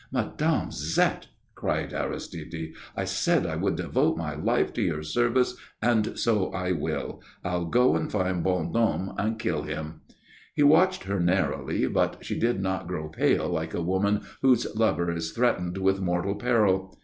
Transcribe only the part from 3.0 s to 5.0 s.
said I would devote my life to